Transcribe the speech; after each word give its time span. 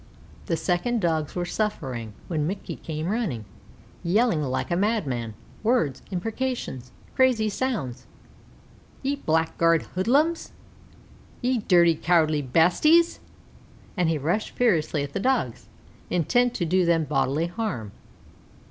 The 0.47 0.57
second 0.57 0.99
Dogs 0.99 1.35
were 1.35 1.45
suffering, 1.45 2.13
when 2.27 2.47
Mickey 2.47 2.75
came 2.75 3.05
running, 3.07 3.45
yelling 4.01 4.41
like 4.41 4.71
a 4.71 4.75
madman 4.75 5.35
words 5.61 6.01
imprecations 6.09 6.91
crazy 7.15 7.49
sounds: 7.49 8.07
"Ye 9.03 9.17
blackguard 9.17 9.83
hoodlums! 9.93 10.53
Ye 11.43 11.59
dhirty, 11.59 11.93
cowardly 11.93 12.41
bastes!" 12.41 13.19
and 13.95 14.09
he 14.09 14.17
rushed 14.17 14.55
furiously 14.55 15.03
at 15.03 15.13
the 15.13 15.19
Dogs, 15.19 15.67
intent 16.09 16.55
to 16.55 16.65
do 16.65 16.83
them 16.83 17.03
bodily 17.03 17.45
harm. 17.45 17.91